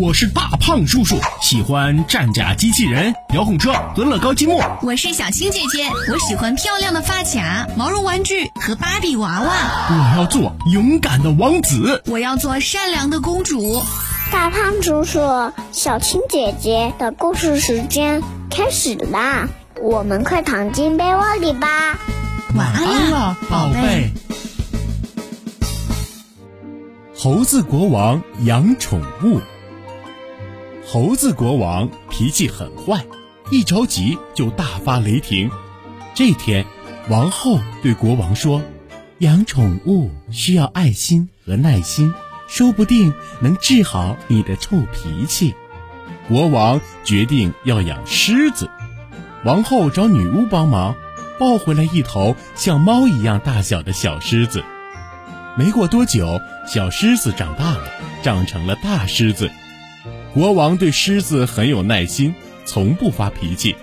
[0.00, 4.58] 我是大胖叔叔，喜欢战甲机器人、遥控车和乐高积木。
[4.80, 9.52] 我是小青姐姐，我喜欢漂亮的发卡、毛绒玩具和芭比娃娃。
[9.90, 13.82] 我要做勇敢的王子，我要做善良的公主。
[14.32, 19.46] 大胖叔叔，小青姐姐的故事时间开始啦，
[19.82, 21.98] 我们快躺进被窝里吧。
[22.56, 24.10] 晚安了，宝贝。
[27.14, 29.42] 猴子国王养宠物。
[30.92, 33.02] 猴子国王脾气很坏，
[33.50, 35.50] 一着急就大发雷霆。
[36.14, 36.66] 这天，
[37.08, 38.60] 王后对国王说
[39.20, 42.12] ：“养宠物需要爱心和耐心，
[42.46, 45.54] 说不定能治好你的臭脾气。”
[46.28, 48.68] 国王决定要养狮子。
[49.46, 50.94] 王后找女巫帮忙，
[51.38, 54.62] 抱回来一头像猫一样大小的小狮子。
[55.56, 56.38] 没过多久，
[56.68, 57.84] 小狮子长大了，
[58.22, 59.50] 长成了大狮子。
[60.34, 63.76] 国王对狮子很有耐心，从不发脾气，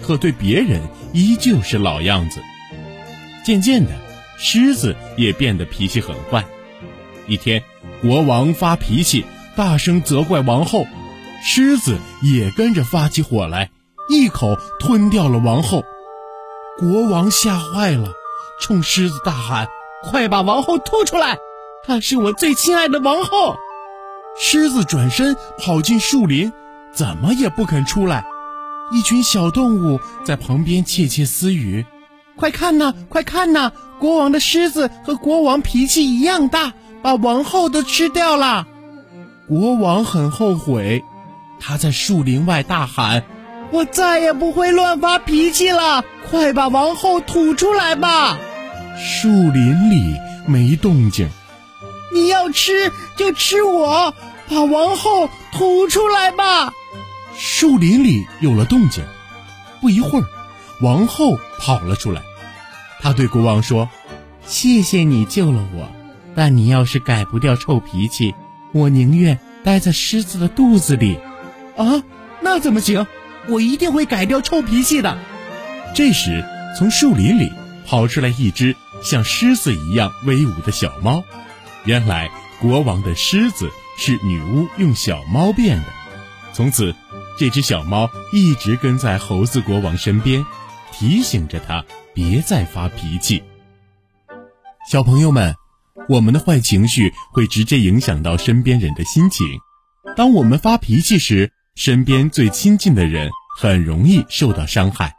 [0.00, 0.80] 可对别人
[1.12, 2.40] 依旧是老样子。
[3.44, 3.90] 渐渐的，
[4.38, 6.44] 狮子也变得脾气很坏。
[7.26, 7.62] 一天，
[8.00, 9.26] 国王发脾气，
[9.56, 10.86] 大声责怪王后，
[11.44, 13.70] 狮子也跟着发起火来，
[14.08, 15.84] 一口吞掉了王后。
[16.78, 18.08] 国王吓坏了，
[18.58, 19.68] 冲狮子大喊
[20.02, 21.36] ：“快把王后吐出来！
[21.86, 23.56] 她是我最亲爱的王后！”
[24.36, 26.52] 狮子转身跑进树林，
[26.92, 28.24] 怎么也不肯出来。
[28.92, 31.86] 一群小动物在旁边窃窃私语
[32.36, 33.72] ：“快看呐，快看呐！
[33.98, 38.66] 国王的狮子和国王脾气一样大，把王后都吃掉了。”
[39.48, 41.02] 国王很后悔，
[41.60, 43.22] 他在树林外大喊
[43.70, 46.04] ：“我再也不会乱发脾气了！
[46.28, 48.36] 快把王后吐出来吧！”
[48.98, 51.28] 树林里没动静。
[52.14, 54.14] 你要吃就吃我，
[54.48, 56.72] 把王后吐出来吧。
[57.36, 59.04] 树林里有了动静，
[59.80, 60.24] 不一会儿，
[60.80, 62.22] 王后跑了出来。
[63.00, 63.90] 她对国王说
[64.46, 65.88] ：“谢谢你救了我，
[66.36, 68.32] 但你要是改不掉臭脾气，
[68.72, 71.18] 我宁愿待在狮子的肚子里。”
[71.76, 72.04] 啊，
[72.40, 73.08] 那怎么行？
[73.48, 75.18] 我一定会改掉臭脾气的。
[75.96, 76.44] 这时，
[76.78, 77.52] 从树林里
[77.84, 81.24] 跑出来一只像狮子一样威武的小猫。
[81.84, 82.30] 原来
[82.62, 85.84] 国王的狮子是女巫用小猫变的，
[86.54, 86.94] 从此
[87.38, 90.46] 这只小猫一直跟在猴子国王身边，
[90.92, 91.84] 提醒着他
[92.14, 93.42] 别再发脾气。
[94.90, 95.54] 小朋友们，
[96.08, 99.46] 我们的坏情绪会直接影响到身边人的心情。
[100.16, 105.14] 当我们发脾气时，身边最亲近的人很容易受到伤害。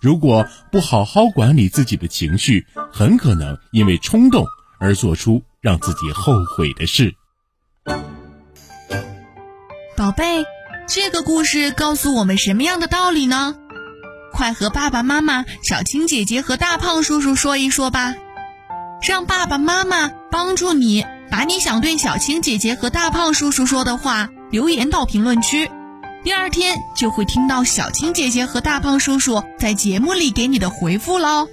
[0.00, 4.44] 如果不好好管理自己的情绪，很可能因为冲动
[4.80, 5.40] 而做出。
[5.62, 7.14] 让自己后悔的事，
[9.96, 10.44] 宝贝，
[10.88, 13.54] 这个故事告诉我们什么样的道理呢？
[14.32, 18.12] 快和爸爸妈妈、小青姐姐和大胖叔叔说一说吧，
[19.06, 25.70] 让爸爸妈妈帮助你把你想对小青姐姐和大胖叔叔说的话留言到评论区，
[26.24, 31.46] 第二天就会听到小青姐姐和大胖叔叔在节目里给你的回复喽。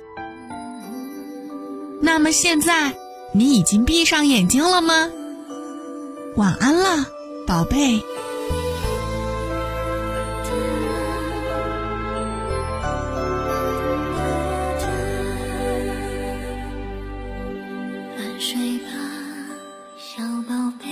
[2.02, 2.96] 那么现在。
[3.32, 5.10] 你已经闭上眼睛了吗？
[6.36, 7.06] 晚安了，
[7.46, 8.02] 宝贝。
[18.18, 18.90] 安睡吧，
[19.98, 20.86] 小宝贝。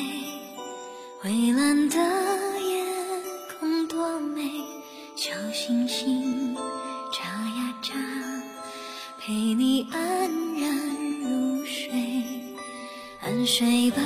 [1.23, 2.85] 蔚蓝的夜
[3.59, 4.43] 空多美，
[5.15, 6.55] 小星星
[7.11, 7.93] 眨呀眨，
[9.19, 9.99] 陪你安
[13.47, 14.01] 睡吧，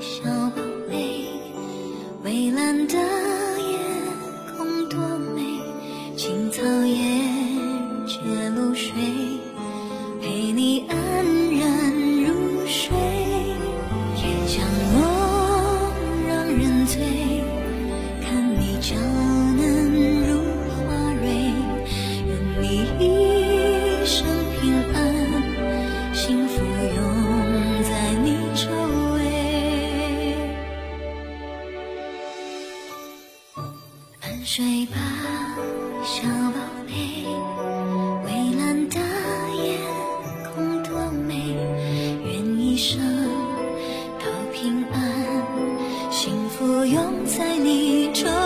[0.00, 1.26] 小宝贝，
[2.22, 3.76] 蔚蓝的夜
[4.56, 5.00] 空多
[5.34, 5.42] 美，
[6.16, 6.94] 青草也
[8.06, 8.20] 结
[8.50, 8.92] 露水，
[10.22, 10.96] 陪你安
[11.58, 11.92] 然
[12.22, 12.96] 入睡。
[14.14, 14.64] 夜将
[14.94, 15.02] 梦
[16.28, 17.02] 让人醉，
[18.22, 18.94] 看你娇
[19.56, 19.90] 嫩
[20.24, 20.38] 如
[20.70, 21.26] 花蕊，
[22.28, 22.30] 愿
[22.62, 22.64] 你
[23.00, 24.24] 一生
[34.46, 34.96] 睡吧，
[36.04, 36.22] 小
[36.52, 36.94] 宝贝，
[38.24, 39.00] 蔚蓝的
[39.56, 39.76] 夜
[40.54, 41.34] 空多美，
[42.24, 43.00] 愿一生
[44.20, 48.45] 都平安，幸福永在你周。